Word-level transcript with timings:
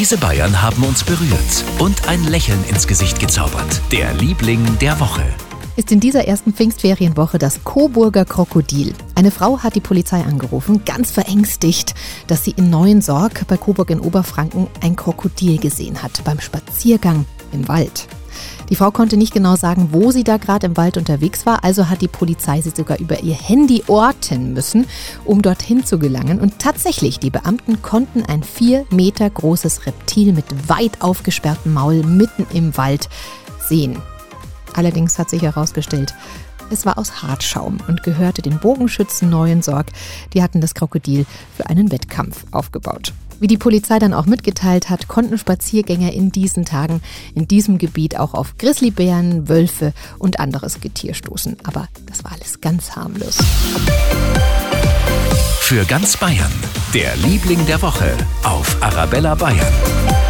Diese 0.00 0.16
Bayern 0.16 0.62
haben 0.62 0.82
uns 0.84 1.04
berührt 1.04 1.62
und 1.78 2.08
ein 2.08 2.24
Lächeln 2.24 2.64
ins 2.70 2.86
Gesicht 2.86 3.20
gezaubert. 3.20 3.82
Der 3.92 4.14
Liebling 4.14 4.78
der 4.78 4.98
Woche 4.98 5.22
ist 5.76 5.92
in 5.92 6.00
dieser 6.00 6.26
ersten 6.26 6.54
Pfingstferienwoche 6.54 7.36
das 7.36 7.64
Coburger 7.64 8.24
Krokodil. 8.24 8.94
Eine 9.14 9.30
Frau 9.30 9.58
hat 9.58 9.74
die 9.74 9.82
Polizei 9.82 10.22
angerufen, 10.22 10.86
ganz 10.86 11.10
verängstigt, 11.10 11.94
dass 12.28 12.44
sie 12.44 12.52
in 12.52 12.70
Neuensorg 12.70 13.46
bei 13.46 13.58
Coburg 13.58 13.90
in 13.90 14.00
Oberfranken 14.00 14.68
ein 14.80 14.96
Krokodil 14.96 15.58
gesehen 15.58 16.02
hat 16.02 16.24
beim 16.24 16.40
Spaziergang 16.40 17.26
im 17.52 17.68
Wald. 17.68 18.08
Die 18.70 18.76
Frau 18.76 18.92
konnte 18.92 19.16
nicht 19.16 19.34
genau 19.34 19.56
sagen, 19.56 19.88
wo 19.90 20.12
sie 20.12 20.22
da 20.22 20.36
gerade 20.36 20.66
im 20.66 20.76
Wald 20.76 20.96
unterwegs 20.96 21.44
war, 21.44 21.64
also 21.64 21.90
hat 21.90 22.02
die 22.02 22.08
Polizei 22.08 22.60
sie 22.62 22.70
sogar 22.70 23.00
über 23.00 23.20
ihr 23.20 23.34
Handy 23.34 23.82
orten 23.88 24.52
müssen, 24.52 24.86
um 25.24 25.42
dorthin 25.42 25.84
zu 25.84 25.98
gelangen. 25.98 26.40
Und 26.40 26.60
tatsächlich, 26.60 27.18
die 27.18 27.30
Beamten 27.30 27.82
konnten 27.82 28.22
ein 28.22 28.44
vier 28.44 28.86
Meter 28.90 29.28
großes 29.28 29.86
Reptil 29.86 30.32
mit 30.32 30.68
weit 30.68 31.02
aufgesperrtem 31.02 31.74
Maul 31.74 32.04
mitten 32.04 32.46
im 32.54 32.76
Wald 32.76 33.08
sehen. 33.58 34.00
Allerdings 34.74 35.18
hat 35.18 35.30
sich 35.30 35.42
herausgestellt, 35.42 36.14
es 36.70 36.86
war 36.86 36.96
aus 36.96 37.22
Hartschaum 37.22 37.78
und 37.88 38.04
gehörte 38.04 38.42
den 38.42 38.60
Bogenschützen 38.60 39.28
Neuensorg. 39.28 39.88
Die 40.32 40.44
hatten 40.44 40.60
das 40.60 40.74
Krokodil 40.74 41.26
für 41.56 41.66
einen 41.66 41.90
Wettkampf 41.90 42.44
aufgebaut. 42.52 43.12
Wie 43.40 43.46
die 43.46 43.56
Polizei 43.56 43.98
dann 43.98 44.12
auch 44.12 44.26
mitgeteilt 44.26 44.90
hat, 44.90 45.08
konnten 45.08 45.38
Spaziergänger 45.38 46.12
in 46.12 46.30
diesen 46.30 46.66
Tagen 46.66 47.00
in 47.34 47.48
diesem 47.48 47.78
Gebiet 47.78 48.18
auch 48.18 48.34
auf 48.34 48.58
Grizzlybären, 48.58 49.48
Wölfe 49.48 49.94
und 50.18 50.38
anderes 50.38 50.80
Getier 50.80 51.14
stoßen. 51.14 51.56
Aber 51.64 51.88
das 52.06 52.22
war 52.22 52.32
alles 52.32 52.60
ganz 52.60 52.94
harmlos. 52.96 53.38
Für 55.60 55.84
ganz 55.86 56.18
Bayern, 56.18 56.52
der 56.92 57.16
Liebling 57.16 57.64
der 57.64 57.80
Woche 57.80 58.14
auf 58.42 58.76
Arabella 58.82 59.34
Bayern. 59.34 60.29